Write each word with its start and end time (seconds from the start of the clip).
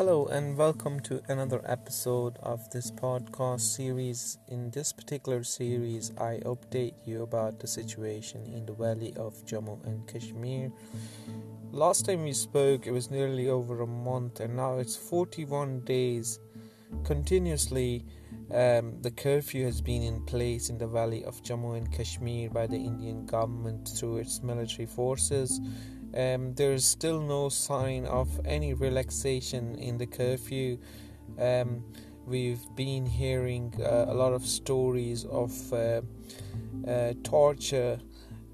Hello, 0.00 0.24
and 0.28 0.56
welcome 0.56 0.98
to 1.00 1.20
another 1.28 1.60
episode 1.66 2.38
of 2.42 2.70
this 2.70 2.90
podcast 2.90 3.60
series. 3.60 4.38
In 4.48 4.70
this 4.70 4.94
particular 4.94 5.44
series, 5.44 6.10
I 6.16 6.40
update 6.46 6.94
you 7.04 7.22
about 7.22 7.58
the 7.58 7.66
situation 7.66 8.46
in 8.46 8.64
the 8.64 8.72
valley 8.72 9.12
of 9.18 9.34
Jammu 9.44 9.84
and 9.84 10.08
Kashmir. 10.08 10.72
Last 11.70 12.06
time 12.06 12.22
we 12.24 12.32
spoke, 12.32 12.86
it 12.86 12.92
was 12.92 13.10
nearly 13.10 13.50
over 13.50 13.82
a 13.82 13.86
month, 13.86 14.40
and 14.40 14.56
now 14.56 14.78
it's 14.78 14.96
41 14.96 15.80
days 15.80 16.38
continuously. 17.04 18.06
Um, 18.54 19.02
the 19.02 19.10
curfew 19.10 19.66
has 19.66 19.82
been 19.82 20.02
in 20.02 20.24
place 20.24 20.70
in 20.70 20.78
the 20.78 20.86
valley 20.86 21.26
of 21.26 21.42
Jammu 21.42 21.76
and 21.76 21.92
Kashmir 21.92 22.48
by 22.48 22.66
the 22.66 22.76
Indian 22.78 23.26
government 23.26 23.90
through 23.98 24.16
its 24.16 24.42
military 24.42 24.86
forces 24.86 25.60
um, 26.14 26.54
there 26.54 26.72
is 26.72 26.84
still 26.84 27.20
no 27.20 27.48
sign 27.48 28.04
of 28.06 28.40
any 28.44 28.74
relaxation 28.74 29.76
in 29.76 29.98
the 29.98 30.06
curfew. 30.06 30.78
Um, 31.38 31.84
we've 32.26 32.64
been 32.74 33.06
hearing 33.06 33.74
uh, 33.80 34.06
a 34.08 34.14
lot 34.14 34.32
of 34.32 34.44
stories 34.44 35.24
of 35.24 35.72
uh, 35.72 36.00
uh, 36.86 37.12
torture 37.22 37.98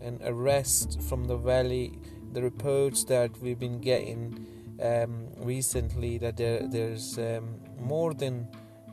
and 0.01 0.21
arrest 0.25 1.01
from 1.03 1.25
the 1.25 1.37
valley. 1.37 1.99
The 2.33 2.43
reports 2.43 3.05
that 3.05 3.41
we've 3.41 3.59
been 3.59 3.81
getting 3.81 4.47
um, 4.83 5.29
recently 5.39 6.19
that 6.19 6.37
there, 6.37 6.67
there's 6.69 7.19
um, 7.19 7.61
more 7.81 8.13
than 8.13 8.49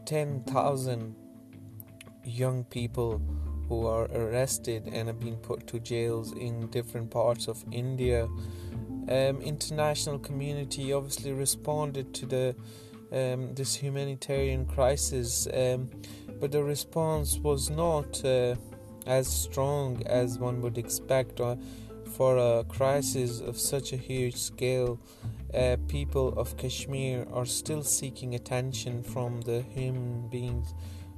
10,000 0.05 1.15
young 2.23 2.63
people 2.65 3.21
who 3.67 3.87
are 3.87 4.05
arrested 4.13 4.87
and 4.91 5.07
have 5.07 5.19
been 5.19 5.37
put 5.37 5.67
to 5.67 5.79
jails 5.79 6.31
in 6.33 6.67
different 6.67 7.09
parts 7.11 7.47
of 7.47 7.63
India. 7.71 8.27
Um, 9.09 9.41
international 9.41 10.19
community 10.19 10.93
obviously 10.93 11.33
responded 11.33 12.13
to 12.15 12.25
the 12.25 12.55
um, 13.11 13.53
this 13.53 13.75
humanitarian 13.75 14.65
crisis, 14.65 15.47
um, 15.53 15.89
but 16.39 16.51
the 16.51 16.63
response 16.63 17.37
was 17.37 17.69
not 17.69 18.25
uh, 18.25 18.55
as 19.05 19.27
strong 19.27 20.01
as 20.07 20.39
one 20.39 20.61
would 20.61 20.79
expect 20.79 21.39
uh, 21.39 21.55
for 22.15 22.37
a 22.37 22.63
crisis 22.63 23.39
of 23.39 23.57
such 23.59 23.93
a 23.93 23.97
huge 23.97 24.35
scale. 24.35 24.99
Uh, 25.53 25.77
people 25.87 26.29
of 26.39 26.57
Kashmir 26.57 27.27
are 27.31 27.45
still 27.45 27.83
seeking 27.83 28.33
attention 28.33 29.03
from 29.03 29.41
the 29.41 29.61
human 29.61 30.27
beings 30.29 30.73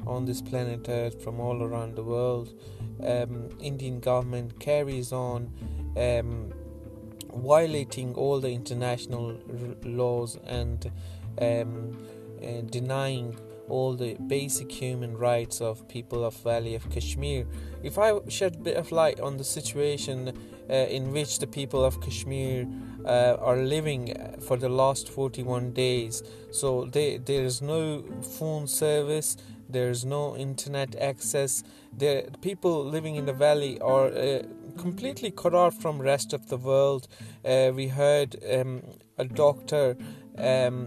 on 0.07 0.25
this 0.25 0.41
planet 0.41 0.87
Earth 0.89 1.23
from 1.23 1.39
all 1.39 1.63
around 1.63 1.95
the 1.95 2.03
world. 2.03 2.53
Um, 3.03 3.49
Indian 3.59 3.99
government 3.99 4.59
carries 4.59 5.11
on 5.11 5.51
um, 5.97 6.53
violating 7.33 8.13
all 8.15 8.39
the 8.39 8.51
international 8.51 9.31
r- 9.31 9.75
laws 9.83 10.37
and, 10.45 10.91
um, 11.39 11.97
and 12.41 12.69
denying 12.71 13.37
all 13.67 13.95
the 13.95 14.15
basic 14.27 14.71
human 14.71 15.17
rights 15.17 15.61
of 15.61 15.87
people 15.87 16.23
of 16.23 16.35
Valley 16.37 16.75
of 16.75 16.89
Kashmir. 16.89 17.47
If 17.83 17.97
I 17.97 18.13
shed 18.29 18.55
a 18.55 18.59
bit 18.59 18.77
of 18.77 18.91
light 18.91 19.19
on 19.19 19.37
the 19.37 19.43
situation 19.43 20.33
uh, 20.69 20.73
in 20.73 21.11
which 21.11 21.39
the 21.39 21.47
people 21.47 21.83
of 21.83 21.99
Kashmir 22.01 22.67
uh, 23.05 23.37
are 23.39 23.57
living 23.57 24.13
for 24.41 24.57
the 24.57 24.69
last 24.69 25.09
41 25.09 25.73
days, 25.73 26.23
so 26.51 26.85
they, 26.85 27.17
there 27.17 27.43
is 27.43 27.61
no 27.61 28.03
phone 28.37 28.67
service, 28.67 29.37
there's 29.75 30.05
no 30.05 30.37
internet 30.37 30.95
access. 30.95 31.61
The 31.97 32.29
people 32.39 32.85
living 32.85 33.15
in 33.15 33.25
the 33.25 33.33
valley 33.33 33.77
are 33.81 34.07
uh, 34.07 34.43
completely 34.77 35.31
cut 35.31 35.53
off 35.53 35.75
from 35.81 36.01
rest 36.01 36.31
of 36.31 36.47
the 36.47 36.55
world. 36.55 37.09
Uh, 37.43 37.71
we 37.75 37.89
heard 37.89 38.37
um, 38.49 38.83
a 39.17 39.25
doctor 39.25 39.97
um, 40.37 40.77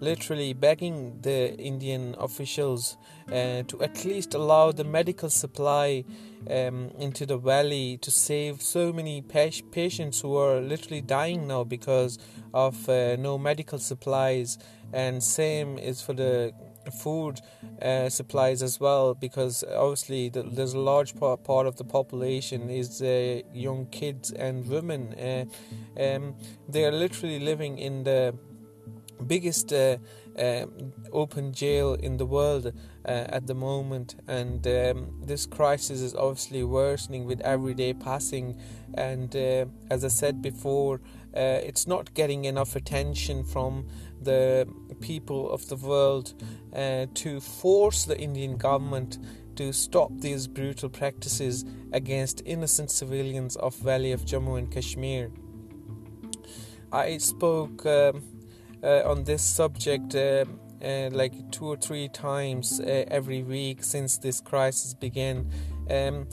literally 0.00 0.52
begging 0.52 1.18
the 1.22 1.56
indian 1.56 2.14
officials 2.18 2.98
uh, 3.28 3.62
to 3.62 3.80
at 3.80 4.04
least 4.04 4.34
allow 4.34 4.70
the 4.72 4.84
medical 4.84 5.30
supply 5.30 6.04
um, 6.50 6.90
into 6.98 7.24
the 7.24 7.38
valley 7.38 7.96
to 7.98 8.10
save 8.10 8.60
so 8.60 8.92
many 8.92 9.22
patients 9.22 10.20
who 10.20 10.36
are 10.36 10.60
literally 10.60 11.00
dying 11.00 11.46
now 11.46 11.64
because 11.64 12.18
of 12.52 12.88
uh, 12.88 13.16
no 13.16 13.38
medical 13.38 13.78
supplies. 13.78 14.58
And 14.92 15.22
same 15.22 15.78
is 15.78 16.02
for 16.02 16.12
the 16.12 16.52
food 16.90 17.40
uh, 17.82 18.08
supplies 18.08 18.62
as 18.62 18.80
well 18.80 19.14
because 19.14 19.64
obviously 19.74 20.28
the, 20.28 20.42
there's 20.42 20.74
a 20.74 20.78
large 20.78 21.14
part, 21.16 21.44
part 21.44 21.66
of 21.66 21.76
the 21.76 21.84
population 21.84 22.70
is 22.70 23.02
uh, 23.02 23.40
young 23.52 23.86
kids 23.86 24.30
and 24.32 24.66
women 24.68 25.14
uh, 25.14 25.44
um, 26.00 26.34
they 26.68 26.84
are 26.84 26.92
literally 26.92 27.38
living 27.38 27.78
in 27.78 28.04
the 28.04 28.34
biggest 29.26 29.72
uh, 29.72 29.96
um, 30.38 30.92
open 31.12 31.52
jail 31.52 31.94
in 31.94 32.16
the 32.16 32.26
world 32.26 32.66
uh, 32.66 33.08
at 33.08 33.46
the 33.46 33.54
moment 33.54 34.16
and 34.26 34.66
um, 34.66 35.12
this 35.22 35.46
crisis 35.46 36.00
is 36.00 36.14
obviously 36.14 36.64
worsening 36.64 37.24
with 37.24 37.40
every 37.40 37.74
day 37.74 37.92
passing 37.92 38.58
and 38.94 39.36
uh, 39.36 39.64
as 39.90 40.04
i 40.04 40.08
said 40.08 40.42
before 40.42 41.00
it's 41.36 41.88
not 41.88 42.14
getting 42.14 42.44
enough 42.44 42.76
attention 42.76 43.42
from 43.42 43.84
the 44.22 44.66
people 45.00 45.50
of 45.50 45.68
the 45.68 45.76
world 45.76 46.34
uh, 46.74 47.06
to 47.14 47.40
force 47.40 48.04
the 48.04 48.18
Indian 48.18 48.56
government 48.56 49.18
to 49.56 49.72
stop 49.72 50.10
these 50.18 50.48
brutal 50.48 50.88
practices 50.88 51.64
against 51.92 52.42
innocent 52.44 52.90
civilians 52.90 53.56
of 53.56 53.76
Valley 53.76 54.12
of 54.12 54.24
Jammu 54.24 54.58
and 54.58 54.70
Kashmir. 54.70 55.30
I 56.90 57.18
spoke 57.18 57.86
um, 57.86 58.16
uh, 58.16 58.20
on 58.84 59.24
this 59.24 59.42
subject 59.42 60.14
uh, 60.14 60.44
uh 60.84 61.10
like 61.12 61.32
two 61.50 61.66
or 61.66 61.76
three 61.76 62.08
times 62.08 62.80
uh, 62.80 63.04
every 63.08 63.42
week 63.42 63.82
since 63.82 64.18
this 64.18 64.40
crisis 64.40 64.94
began. 64.94 65.50
Um, 65.90 66.26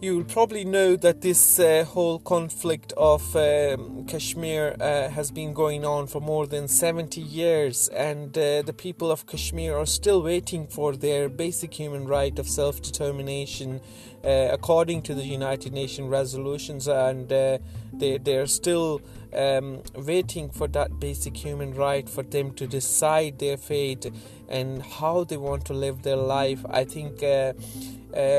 You'll 0.00 0.22
probably 0.22 0.64
know 0.64 0.94
that 0.94 1.22
this 1.22 1.58
uh, 1.58 1.84
whole 1.84 2.20
conflict 2.20 2.92
of 2.96 3.34
um, 3.34 4.06
Kashmir 4.06 4.76
uh, 4.78 5.08
has 5.08 5.32
been 5.32 5.52
going 5.52 5.84
on 5.84 6.06
for 6.06 6.20
more 6.20 6.46
than 6.46 6.68
70 6.68 7.20
years, 7.20 7.88
and 7.88 8.36
uh, 8.38 8.62
the 8.62 8.72
people 8.72 9.10
of 9.10 9.26
Kashmir 9.26 9.76
are 9.76 9.86
still 9.86 10.22
waiting 10.22 10.68
for 10.68 10.94
their 10.94 11.28
basic 11.28 11.74
human 11.74 12.06
right 12.06 12.38
of 12.38 12.48
self 12.48 12.80
determination 12.80 13.80
uh, 14.22 14.48
according 14.52 15.02
to 15.02 15.14
the 15.14 15.24
United 15.24 15.72
Nations 15.72 16.08
resolutions, 16.08 16.86
and 16.86 17.32
uh, 17.32 17.58
they, 17.92 18.18
they're 18.18 18.46
still 18.46 19.00
um, 19.34 19.82
waiting 19.94 20.50
for 20.50 20.68
that 20.68 20.98
basic 21.00 21.36
human 21.36 21.74
right 21.74 22.08
for 22.08 22.22
them 22.22 22.52
to 22.52 22.66
decide 22.66 23.38
their 23.38 23.56
fate 23.56 24.10
and 24.48 24.82
how 24.82 25.24
they 25.24 25.36
want 25.36 25.64
to 25.66 25.74
live 25.74 26.02
their 26.02 26.16
life. 26.16 26.64
I 26.68 26.84
think 26.84 27.22
uh, 27.22 27.26
uh, 27.26 27.52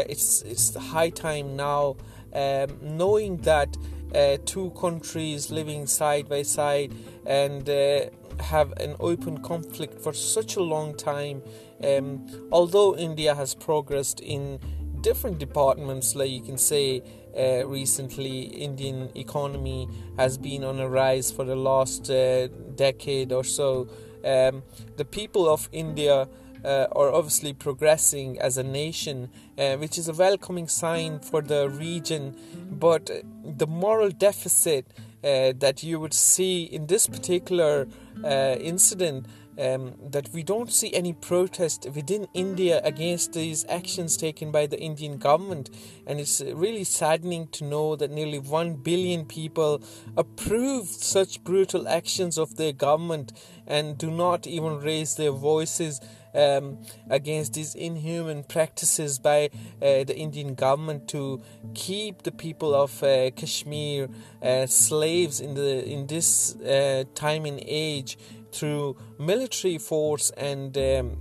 it's 0.10 0.42
it's 0.42 0.76
high 0.76 1.10
time 1.10 1.56
now, 1.56 1.96
um, 2.34 2.78
knowing 2.82 3.38
that 3.38 3.78
uh, 4.14 4.38
two 4.46 4.72
countries 4.72 5.52
living 5.52 5.86
side 5.86 6.28
by 6.28 6.42
side 6.42 6.94
and 7.26 7.70
uh, 7.70 8.06
have 8.42 8.72
an 8.78 8.96
open 9.00 9.38
conflict 9.40 10.02
for 10.02 10.14
such 10.14 10.56
a 10.56 10.64
long 10.64 10.96
time. 10.96 11.42
Um, 11.84 12.28
although 12.52 12.96
India 12.96 13.36
has 13.36 13.56
progressed 13.56 14.20
in 14.20 14.60
different 15.02 15.40
departments, 15.40 16.16
like 16.16 16.30
you 16.30 16.42
can 16.42 16.58
say, 16.58 17.02
uh, 17.38 17.66
recently 17.68 18.42
Indian 18.42 19.10
economy 19.16 19.88
has 20.18 20.38
been 20.38 20.64
on 20.64 20.80
a 20.80 20.90
rise 20.90 21.32
for 21.32 21.46
the 21.46 21.56
last 21.56 22.10
uh, 22.10 22.48
decade 22.76 23.32
or 23.32 23.44
so. 23.44 23.88
Um, 24.26 24.64
the 24.98 25.06
people 25.06 25.48
of 25.48 25.70
India 25.72 26.28
uh, 26.64 26.88
are 26.92 27.14
obviously 27.14 27.54
progressing 27.54 28.40
as 28.40 28.58
a 28.58 28.64
nation, 28.64 29.30
uh, 29.58 29.78
which 29.78 29.98
is 29.98 30.10
a 30.10 30.14
welcoming 30.14 30.68
sign 30.68 31.20
for 31.20 31.42
the 31.42 31.70
region. 31.70 32.36
But 32.72 33.10
the 33.46 33.68
moral 33.68 34.10
deficit 34.10 34.86
uh, 35.24 35.54
that 35.58 35.84
you 35.84 36.00
would 36.00 36.14
see 36.14 36.64
in 36.64 36.88
this 36.88 37.08
particular 37.08 37.88
uh, 38.24 38.56
incident 38.60 39.26
um, 39.60 39.96
that 40.12 40.30
we 40.34 40.42
don't 40.42 40.72
see 40.72 40.94
any 40.94 41.14
protest 41.14 41.88
within 41.94 42.28
India 42.34 42.80
against 42.84 43.34
these 43.34 43.66
actions 43.68 44.16
taken 44.16 44.52
by 44.52 44.66
the 44.66 44.80
Indian 44.80 45.18
government. 45.18 45.70
And 46.08 46.20
it's 46.20 46.42
really 46.42 46.86
saddening 46.86 47.48
to 47.50 47.66
know 47.66 47.96
that 47.96 48.12
nearly 48.12 48.40
1 48.40 48.76
billion 48.76 49.26
people 49.26 49.84
approved 50.16 50.90
such 50.90 51.44
brutal 51.44 51.88
actions 51.88 52.38
of 52.38 52.56
their 52.56 52.72
government 52.72 53.34
and 53.68 53.98
do 53.98 54.10
not 54.10 54.48
even 54.48 54.80
raise 54.80 55.16
their 55.16 55.32
voices. 55.32 56.00
Um, 56.32 56.78
against 57.10 57.56
these 57.56 57.74
inhuman 57.74 58.44
practices 58.44 59.18
by 59.18 59.50
uh, 59.82 60.04
the 60.04 60.16
Indian 60.16 60.54
government 60.54 61.08
to 61.08 61.42
keep 61.74 62.22
the 62.22 62.32
people 62.32 62.76
of 62.76 63.02
uh, 63.02 63.32
Kashmir 63.32 64.10
uh, 64.40 64.68
slaves 64.68 65.40
in 65.40 65.56
the 65.56 65.84
in 65.84 66.06
this 66.06 66.56
uh, 66.58 67.06
time 67.16 67.48
and 67.48 67.60
age 67.66 68.16
through 68.52 68.98
military 69.18 69.78
force 69.78 70.30
and 70.32 70.78
um, 70.78 71.18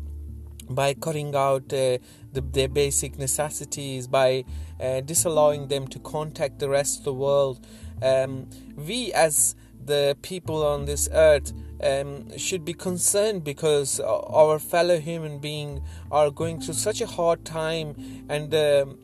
by 0.69 0.94
cutting 0.94 1.34
out 1.34 1.72
uh, 1.72 1.98
the, 2.32 2.40
their 2.40 2.69
basic 2.69 3.19
necessities, 3.19 4.06
by 4.06 4.44
uh, 4.80 5.00
disallowing 5.00 5.69
them 5.69 5.86
to 5.88 5.98
contact 5.98 6.58
the 6.58 6.69
rest 6.69 6.98
of 6.98 7.04
the 7.04 7.14
world. 7.14 7.66
Um, 8.02 8.48
we, 8.76 9.12
as 9.12 9.54
the 9.84 10.16
people 10.22 10.64
on 10.64 10.84
this 10.84 11.08
earth 11.12 11.52
um, 11.82 12.36
should 12.36 12.64
be 12.64 12.75
concerned 12.75 13.44
because 13.44 14.00
our 14.00 14.58
fellow 14.58 14.98
human 14.98 15.38
beings 15.38 15.81
are 16.10 16.31
going 16.31 16.60
through 16.60 16.74
such 16.74 17.00
a 17.00 17.06
hard 17.06 17.44
time 17.44 18.26
and 18.28 18.54
um, 18.54 18.98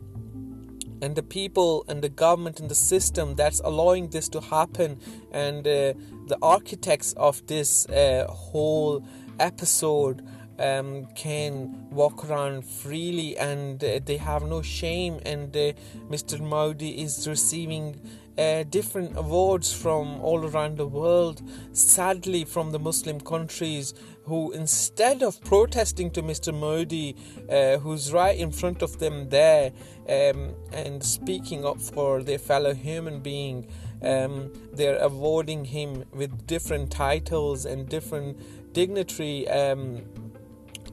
and 1.02 1.16
the 1.16 1.22
people 1.22 1.84
and 1.88 2.02
the 2.02 2.08
government 2.08 2.60
and 2.60 2.70
the 2.70 2.74
system 2.74 3.34
that's 3.34 3.60
allowing 3.60 4.08
this 4.08 4.28
to 4.28 4.40
happen 4.40 4.98
and 5.32 5.66
uh, 5.66 5.92
the 6.26 6.38
architects 6.42 7.12
of 7.14 7.46
this 7.46 7.86
uh, 7.88 8.26
whole 8.28 9.04
episode 9.38 10.26
um, 10.58 11.06
can 11.14 11.88
walk 11.90 12.28
around 12.28 12.64
freely 12.64 13.36
and 13.36 13.82
uh, 13.82 13.98
they 14.04 14.16
have 14.16 14.42
no 14.42 14.62
shame 14.62 15.20
and 15.24 15.56
uh, 15.56 15.72
Mr. 16.08 16.40
Modi 16.40 17.02
is 17.02 17.26
receiving 17.28 18.00
uh, 18.36 18.64
different 18.64 19.16
awards 19.16 19.72
from 19.72 20.20
all 20.20 20.44
around 20.44 20.76
the 20.76 20.86
world, 20.86 21.40
sadly, 21.72 22.44
from 22.44 22.72
the 22.72 22.78
Muslim 22.78 23.20
countries, 23.20 23.94
who 24.24 24.50
instead 24.52 25.22
of 25.22 25.40
protesting 25.42 26.10
to 26.10 26.22
Mr. 26.22 26.52
Modi, 26.52 27.14
uh, 27.48 27.78
who's 27.78 28.12
right 28.12 28.36
in 28.36 28.50
front 28.50 28.82
of 28.82 28.98
them 28.98 29.28
there, 29.28 29.70
um, 30.08 30.54
and 30.72 31.02
speaking 31.02 31.64
up 31.64 31.80
for 31.80 32.22
their 32.22 32.38
fellow 32.38 32.74
human 32.74 33.20
being, 33.20 33.68
um, 34.04 34.52
they're 34.72 34.98
awarding 34.98 35.64
him 35.64 36.04
with 36.12 36.46
different 36.46 36.90
titles 36.90 37.64
and 37.64 37.88
different 37.88 38.38
dignitary 38.72 39.48
um, 39.48 40.02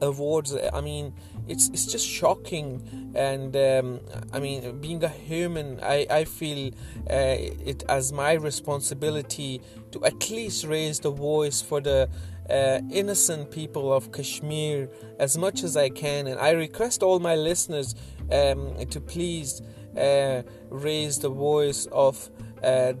awards. 0.00 0.54
I 0.72 0.80
mean, 0.80 1.12
it's 1.48 1.68
it's 1.68 1.86
just 1.86 2.06
shocking, 2.06 3.12
and 3.14 3.54
um, 3.56 4.00
I 4.32 4.40
mean, 4.40 4.80
being 4.80 5.02
a 5.04 5.08
human, 5.08 5.80
I 5.82 6.06
I 6.10 6.24
feel 6.24 6.72
uh, 7.10 7.36
it 7.70 7.84
as 7.88 8.12
my 8.12 8.32
responsibility 8.32 9.60
to 9.92 10.04
at 10.04 10.30
least 10.30 10.64
raise 10.64 11.00
the 11.00 11.10
voice 11.10 11.60
for 11.60 11.80
the 11.80 12.08
uh, 12.48 12.80
innocent 12.90 13.50
people 13.50 13.92
of 13.92 14.12
Kashmir 14.12 14.88
as 15.18 15.36
much 15.36 15.62
as 15.62 15.76
I 15.76 15.88
can, 15.88 16.26
and 16.26 16.38
I 16.40 16.50
request 16.50 17.02
all 17.02 17.18
my 17.18 17.34
listeners 17.34 17.94
um, 18.30 18.76
to 18.86 19.00
please 19.00 19.62
uh, 19.96 20.42
raise 20.70 21.18
the 21.18 21.28
voice 21.28 21.86
of 21.92 22.30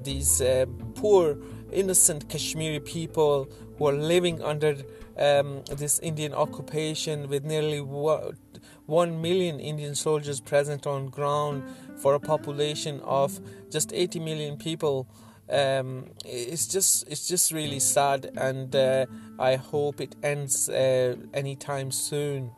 these 0.02 0.40
uh, 0.40 0.66
poor, 0.94 1.36
innocent 1.72 2.28
Kashmiri 2.28 2.80
people 2.80 3.48
who 3.78 3.86
are 3.86 3.92
living 3.92 4.42
under 4.42 4.76
um, 5.18 5.62
this 5.70 5.98
Indian 6.00 6.32
occupation 6.32 7.28
with 7.28 7.44
nearly 7.44 7.80
1 7.80 9.22
million 9.22 9.60
Indian 9.60 9.94
soldiers 9.94 10.40
present 10.40 10.86
on 10.86 11.08
ground 11.08 11.64
for 11.96 12.14
a 12.14 12.20
population 12.20 13.00
of 13.00 13.40
just 13.70 13.92
80 13.92 14.20
million 14.20 14.56
people. 14.56 15.06
Um, 15.50 16.06
it's 16.24 16.66
just 16.66 17.06
it's 17.08 17.28
just 17.28 17.52
really 17.52 17.80
sad, 17.80 18.30
and 18.36 18.74
uh, 18.74 19.06
I 19.38 19.56
hope 19.56 20.00
it 20.00 20.16
ends 20.22 20.68
uh, 20.68 21.16
anytime 21.34 21.90
soon. 21.90 22.52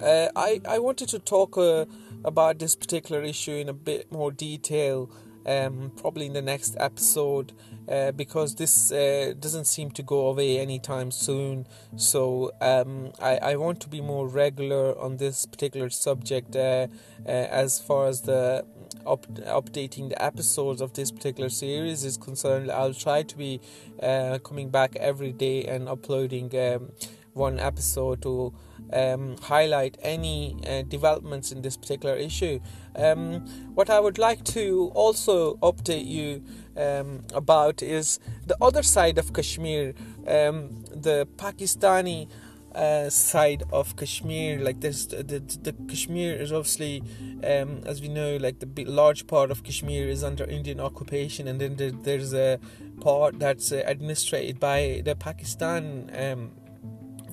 Uh, 0.00 0.28
I 0.36 0.60
I 0.68 0.78
wanted 0.80 1.08
to 1.10 1.18
talk 1.18 1.56
uh, 1.56 1.86
about 2.24 2.58
this 2.58 2.76
particular 2.76 3.22
issue 3.22 3.52
in 3.52 3.68
a 3.68 3.72
bit 3.72 4.12
more 4.12 4.30
detail 4.32 5.08
um, 5.46 5.92
probably 5.96 6.26
in 6.26 6.32
the 6.32 6.42
next 6.42 6.76
episode 6.78 7.52
uh, 7.88 8.12
because 8.12 8.56
this 8.56 8.90
uh, 8.90 9.32
doesn't 9.38 9.66
seem 9.66 9.90
to 9.92 10.02
go 10.02 10.26
away 10.26 10.58
anytime 10.58 11.10
soon. 11.10 11.66
So 11.96 12.52
um, 12.60 13.12
I, 13.20 13.38
I 13.38 13.56
want 13.56 13.80
to 13.80 13.88
be 13.88 14.00
more 14.00 14.26
regular 14.26 14.98
on 14.98 15.18
this 15.18 15.46
particular 15.46 15.90
subject 15.90 16.56
uh, 16.56 16.88
uh 17.26 17.28
as 17.28 17.80
far 17.80 18.06
as 18.08 18.22
the 18.22 18.64
up, 19.06 19.26
updating 19.34 20.08
the 20.08 20.22
episodes 20.22 20.80
of 20.80 20.92
this 20.94 21.10
particular 21.10 21.48
series 21.48 22.04
is 22.04 22.16
concerned. 22.16 22.70
I'll 22.70 22.94
try 22.94 23.22
to 23.22 23.36
be 23.36 23.60
uh, 24.02 24.38
coming 24.42 24.70
back 24.70 24.96
every 24.96 25.32
day 25.32 25.64
and 25.64 25.88
uploading 25.88 26.54
um, 26.58 26.92
one 27.32 27.60
episode 27.60 28.22
to 28.22 28.52
um, 28.92 29.36
highlight 29.42 29.98
any 30.02 30.56
uh, 30.66 30.82
developments 30.82 31.52
in 31.52 31.62
this 31.62 31.76
particular 31.76 32.16
issue. 32.16 32.60
Um, 32.94 33.40
what 33.74 33.90
I 33.90 34.00
would 34.00 34.18
like 34.18 34.44
to 34.44 34.90
also 34.94 35.56
update 35.56 36.06
you 36.06 36.42
um, 36.76 37.24
about 37.34 37.82
is 37.82 38.18
the 38.46 38.56
other 38.60 38.82
side 38.82 39.18
of 39.18 39.32
Kashmir, 39.32 39.94
um, 40.26 40.84
the 40.94 41.28
Pakistani. 41.36 42.28
Uh, 42.74 43.08
side 43.08 43.62
of 43.72 43.96
Kashmir, 43.96 44.58
like 44.58 44.82
this, 44.82 45.06
the, 45.06 45.22
the, 45.22 45.74
Kashmir 45.88 46.34
is 46.34 46.52
obviously, 46.52 47.02
um, 47.42 47.80
as 47.86 48.02
we 48.02 48.08
know, 48.08 48.36
like 48.36 48.58
the 48.58 48.66
big, 48.66 48.86
large 48.86 49.26
part 49.26 49.50
of 49.50 49.64
Kashmir 49.64 50.06
is 50.06 50.22
under 50.22 50.44
Indian 50.44 50.78
occupation, 50.78 51.48
and 51.48 51.58
then 51.58 51.76
there, 51.76 51.90
there's 51.90 52.34
a 52.34 52.60
part 53.00 53.38
that's 53.38 53.72
uh, 53.72 53.82
administered 53.86 54.60
by 54.60 55.00
the 55.06 55.16
Pakistan 55.16 56.10
um, 56.14 56.50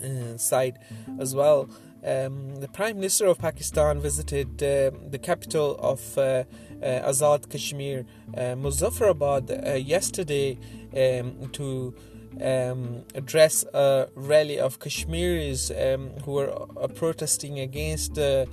uh, 0.03 0.37
side 0.37 0.79
as 1.19 1.33
well. 1.35 1.69
Um, 2.05 2.57
the 2.57 2.67
Prime 2.67 2.97
Minister 2.97 3.27
of 3.27 3.37
Pakistan 3.37 4.01
visited 4.01 4.61
uh, 4.61 4.91
the 5.09 5.19
capital 5.21 5.77
of 5.79 6.17
uh, 6.17 6.21
uh, 6.21 7.09
Azad 7.09 7.49
Kashmir, 7.49 8.05
uh, 8.35 8.39
Muzaffarabad, 8.55 9.67
uh, 9.67 9.73
yesterday 9.75 10.57
um, 10.95 11.49
to 11.53 11.93
um, 12.41 13.03
address 13.15 13.63
a 13.73 14.09
rally 14.15 14.59
of 14.59 14.79
Kashmiris 14.79 15.71
um, 15.71 16.09
who 16.25 16.39
uh, 16.39 16.87
protesting 16.87 17.59
against 17.59 18.15
the 18.15 18.49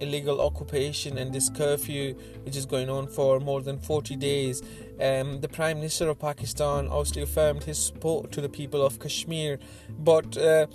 illegal 0.00 0.40
occupation 0.40 1.18
and 1.18 1.32
this 1.32 1.48
curfew, 1.48 2.14
which 2.44 2.56
is 2.56 2.66
going 2.66 2.88
on 2.90 3.06
for 3.06 3.40
more 3.40 3.62
than 3.62 3.78
40 3.78 4.16
days. 4.16 4.62
Um, 5.00 5.40
the 5.40 5.48
Prime 5.48 5.78
Minister 5.78 6.08
of 6.08 6.18
Pakistan 6.18 6.88
obviously 6.88 7.22
affirmed 7.22 7.64
his 7.64 7.78
support 7.78 8.32
to 8.32 8.40
the 8.40 8.48
people 8.48 8.82
of 8.82 8.98
Kashmir, 8.98 9.58
but 9.98 10.36
uh, 10.36 10.66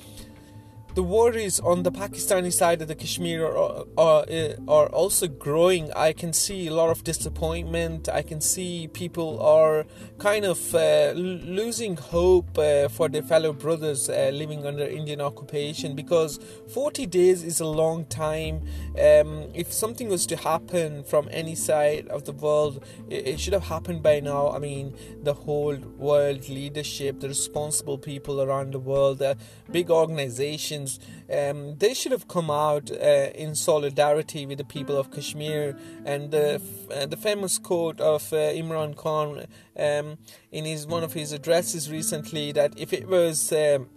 the 0.96 1.02
worries 1.02 1.60
on 1.60 1.82
the 1.82 1.92
Pakistani 1.92 2.54
side 2.54 2.82
of 2.82 2.88
the 2.88 2.94
Kashmir 2.94 3.46
are, 3.46 3.86
are, 3.98 4.26
are 4.68 4.88
also 4.90 5.28
growing. 5.28 5.92
I 5.94 6.14
can 6.14 6.34
see 6.34 6.68
a 6.68 6.74
lot 6.74 6.92
of 6.92 7.04
disappointment. 7.04 8.10
I 8.10 8.22
can 8.22 8.42
see 8.42 8.88
people 8.90 9.42
are 9.42 9.86
kind 10.20 10.46
of 10.46 10.76
uh, 10.76 11.14
losing 11.16 11.98
hope 11.98 12.58
uh, 12.60 12.90
for 12.90 13.10
their 13.10 13.24
fellow 13.24 13.54
brothers 13.54 14.08
uh, 14.08 14.30
living 14.34 14.68
under 14.68 14.84
Indian 14.84 15.20
occupation 15.20 15.96
because 15.96 16.40
40 16.72 17.08
days 17.08 17.44
is 17.44 17.60
a 17.60 17.66
long 17.66 18.06
time. 18.06 18.62
Um, 18.92 19.50
if 19.56 19.74
something 19.74 20.10
was 20.10 20.28
to 20.28 20.36
happen 20.36 21.04
from 21.04 21.28
any 21.32 21.56
side 21.56 22.08
of 22.10 22.26
the 22.26 22.34
world, 22.34 22.84
it, 23.10 23.28
it 23.28 23.40
should 23.40 23.54
have 23.54 23.64
happened 23.64 24.04
by 24.04 24.20
now. 24.20 24.52
I 24.52 24.60
mean, 24.60 24.96
the 25.24 25.34
whole 25.34 25.76
world 25.76 26.48
leadership, 26.50 27.20
the 27.20 27.30
responsible 27.30 27.98
people 27.98 28.44
around 28.44 28.74
the 28.74 28.80
world, 28.80 29.18
the 29.20 29.38
big 29.72 29.90
organizations 29.90 30.83
um, 31.32 31.78
they 31.78 31.94
should 31.94 32.12
have 32.12 32.28
come 32.28 32.50
out 32.50 32.92
uh, 32.92 33.30
in 33.36 33.56
solidarity 33.56 34.46
with 34.46 34.58
the 34.58 34.66
people 34.66 34.98
of 34.98 35.12
Kashmir. 35.12 35.78
And 36.06 36.32
the 36.32 36.62
uh, 36.94 37.06
the 37.06 37.18
famous 37.18 37.58
quote 37.58 38.00
of 38.00 38.32
uh, 38.34 38.38
Imran 38.38 38.96
Khan 38.96 39.46
um, 39.78 40.18
in 40.52 40.66
his 40.66 40.88
one 40.88 41.04
of 41.04 41.14
his 41.14 41.32
addresses 41.32 41.92
recently 41.92 42.52
that 42.52 42.74
if 42.78 42.94
it 42.94 43.08
was 43.08 43.52
um, 43.52 43.88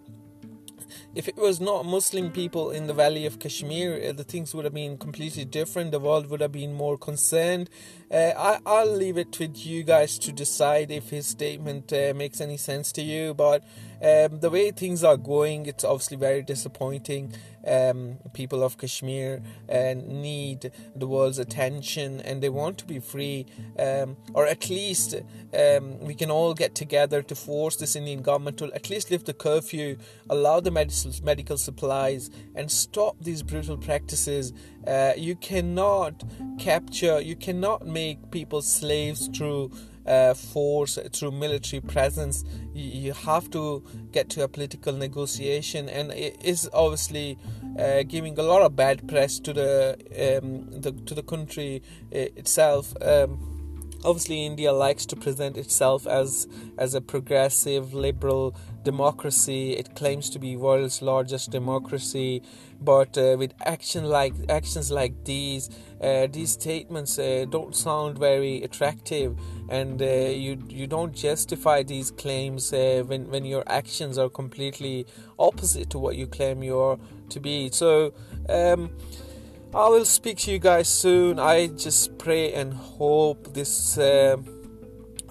if 1.16 1.28
it 1.28 1.36
was 1.38 1.62
not 1.62 1.86
Muslim 1.86 2.30
people 2.30 2.70
in 2.70 2.88
the 2.88 2.92
valley 2.92 3.24
of 3.24 3.38
Kashmir, 3.38 3.98
uh, 4.06 4.12
the 4.12 4.22
things 4.22 4.54
would 4.54 4.66
have 4.66 4.74
been 4.74 4.98
completely 4.98 5.46
different. 5.46 5.90
The 5.90 5.98
world 5.98 6.28
would 6.28 6.42
have 6.42 6.52
been 6.52 6.74
more 6.74 6.98
concerned. 6.98 7.70
Uh, 8.10 8.58
I, 8.66 8.84
will 8.84 8.94
leave 8.94 9.16
it 9.16 9.38
with 9.40 9.66
you 9.66 9.82
guys 9.82 10.18
to 10.18 10.30
decide 10.30 10.90
if 10.90 11.08
his 11.08 11.26
statement 11.26 11.90
uh, 11.90 12.12
makes 12.14 12.42
any 12.42 12.58
sense 12.58 12.92
to 12.92 13.02
you. 13.02 13.32
But 13.32 13.64
um, 14.02 14.40
the 14.40 14.50
way 14.50 14.70
things 14.70 15.02
are 15.02 15.16
going, 15.16 15.66
it's 15.66 15.84
obviously 15.84 16.16
very 16.16 16.42
disappointing. 16.42 17.32
Um, 17.66 18.18
people 18.32 18.62
of 18.62 18.78
Kashmir 18.78 19.42
uh, 19.68 19.94
need 19.96 20.70
the 20.94 21.06
world's 21.06 21.40
attention 21.40 22.20
and 22.20 22.40
they 22.40 22.48
want 22.48 22.78
to 22.78 22.84
be 22.84 23.00
free, 23.00 23.46
um, 23.78 24.16
or 24.34 24.46
at 24.46 24.70
least 24.70 25.16
um, 25.52 25.98
we 25.98 26.14
can 26.14 26.30
all 26.30 26.54
get 26.54 26.76
together 26.76 27.22
to 27.22 27.34
force 27.34 27.76
this 27.76 27.96
Indian 27.96 28.22
government 28.22 28.58
to 28.58 28.72
at 28.72 28.88
least 28.88 29.10
lift 29.10 29.26
the 29.26 29.34
curfew, 29.34 29.96
allow 30.30 30.60
the 30.60 30.70
medical, 30.70 31.56
supplies, 31.56 32.30
and 32.54 32.70
stop 32.70 33.16
these 33.20 33.42
brutal 33.42 33.76
practices. 33.76 34.52
Uh, 34.86 35.12
you 35.16 35.34
cannot 35.34 36.22
capture, 36.60 37.20
you 37.20 37.34
cannot 37.34 37.84
make 37.84 38.30
people 38.30 38.62
slaves 38.62 39.28
through 39.36 39.72
uh, 40.06 40.34
force, 40.34 40.98
through 41.12 41.32
military 41.32 41.80
presence. 41.80 42.44
You, 42.74 42.84
you, 42.84 43.12
have 43.12 43.50
to 43.50 43.82
get 44.12 44.28
to 44.30 44.42
a 44.42 44.48
political 44.48 44.92
negotiation, 44.92 45.88
and 45.88 46.12
it 46.12 46.36
is 46.44 46.68
obviously 46.72 47.38
uh, 47.78 48.02
giving 48.04 48.38
a 48.38 48.42
lot 48.42 48.62
of 48.62 48.76
bad 48.76 49.08
press 49.08 49.38
to 49.40 49.52
the, 49.52 50.38
um, 50.38 50.80
the 50.80 50.92
to 50.92 51.14
the 51.14 51.22
country 51.22 51.82
uh, 52.14 52.18
itself. 52.36 52.94
Um, 53.02 53.52
obviously 54.04 54.46
India 54.46 54.72
likes 54.72 55.04
to 55.06 55.16
present 55.16 55.56
itself 55.56 56.06
as 56.06 56.46
as 56.78 56.94
a 56.94 57.00
progressive 57.00 57.92
liberal 57.92 58.54
democracy. 58.92 59.62
It 59.80 59.94
claims 59.94 60.30
to 60.30 60.38
be 60.38 60.56
world's 60.56 61.02
largest 61.02 61.50
democracy 61.50 62.42
but 62.80 63.16
uh, 63.16 63.36
with 63.38 63.54
action 63.64 64.04
like 64.04 64.34
actions 64.48 64.90
like 64.90 65.24
these 65.24 65.70
uh, 66.00 66.26
these 66.30 66.50
statements 66.50 67.18
uh, 67.18 67.46
don't 67.48 67.74
sound 67.74 68.18
very 68.18 68.62
attractive. 68.62 69.36
And 69.68 70.00
uh, 70.00 70.06
you 70.44 70.62
you 70.68 70.86
don't 70.86 71.14
justify 71.14 71.82
these 71.82 72.10
claims 72.10 72.72
uh, 72.72 73.02
when 73.06 73.30
when 73.30 73.44
your 73.44 73.64
actions 73.66 74.18
are 74.18 74.28
completely 74.28 75.06
opposite 75.38 75.90
to 75.90 75.98
what 75.98 76.16
you 76.16 76.26
claim 76.26 76.62
you 76.62 76.78
are 76.78 76.98
to 77.30 77.40
be. 77.40 77.70
So 77.70 78.12
um, 78.48 78.90
I 79.74 79.88
will 79.88 80.04
speak 80.04 80.38
to 80.38 80.52
you 80.52 80.58
guys 80.58 80.88
soon. 80.88 81.38
I 81.38 81.68
just 81.68 82.18
pray 82.18 82.52
and 82.52 82.74
hope 82.74 83.54
this 83.54 83.98
uh, 83.98 84.36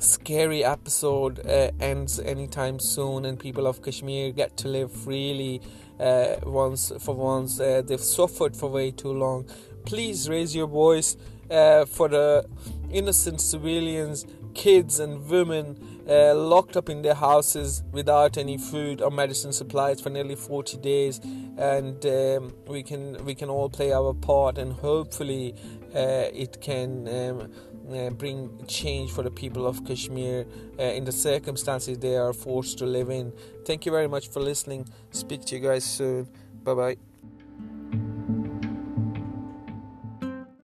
scary 0.06 0.64
episode 0.64 1.46
uh, 1.46 1.72
ends 1.80 2.20
anytime 2.20 2.80
soon 2.80 3.26
and 3.26 3.40
people 3.40 3.68
of 3.68 3.82
Kashmir 3.82 4.32
get 4.32 4.56
to 4.58 4.68
live 4.68 4.92
freely 4.92 5.62
uh, 6.00 6.36
once 6.44 6.92
for 7.00 7.16
once. 7.16 7.60
Uh, 7.60 7.82
they've 7.86 8.00
suffered 8.00 8.56
for 8.56 8.70
way 8.70 8.92
too 8.92 9.12
long. 9.12 9.46
Please 9.86 10.30
raise 10.30 10.56
your 10.56 10.68
voice 10.68 11.18
uh, 11.50 11.86
for 11.86 12.08
the 12.08 12.46
innocent 12.92 13.42
civilians, 13.42 14.26
kids, 14.54 15.00
and 15.00 15.28
women 15.28 15.78
uh, 16.08 16.36
locked 16.36 16.78
up 16.78 16.90
in 16.90 17.02
their 17.02 17.16
houses 17.16 17.84
without 17.92 18.38
any 18.38 18.58
food 18.58 19.02
or 19.02 19.10
medicine 19.10 19.52
supplies 19.52 20.00
for 20.00 20.10
nearly 20.10 20.36
40 20.36 20.78
days 20.78 21.20
and 21.58 22.06
um, 22.06 22.54
we 22.68 22.84
can 22.84 23.24
we 23.26 23.34
can 23.34 23.50
all 23.50 23.70
play 23.70 23.92
our 23.92 24.14
part 24.14 24.58
and 24.58 24.74
hopefully 24.74 25.56
uh, 25.96 26.30
it 26.32 26.62
can 26.62 27.08
um, 27.08 27.52
uh, 27.94 28.10
bring 28.12 28.65
change 28.68 29.12
for 29.12 29.24
the 29.24 29.32
people 29.32 29.65
of 29.68 29.86
Kashmir 29.86 30.46
uh, 30.80 30.84
in 30.84 31.06
the 31.06 31.12
circumstances 31.12 31.98
they 31.98 32.15
are 32.15 32.34
forced 32.34 32.77
to 32.80 32.86
live 32.86 33.10
in. 33.10 33.32
Thank 33.65 33.86
you 33.86 33.92
very 33.92 34.08
much 34.08 34.30
for 34.30 34.39
listening. 34.39 34.88
Speak 35.12 35.46
to 35.46 35.56
you 35.56 35.62
guys 35.62 35.84
soon. 35.84 36.27
Bye 36.63 36.74
bye. 36.74 37.05